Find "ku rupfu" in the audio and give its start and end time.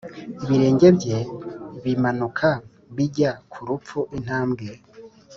3.51-3.99